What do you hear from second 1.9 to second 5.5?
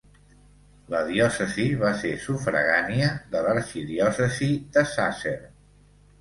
ser sufragània de l'arxidiòcesi de Sàsser.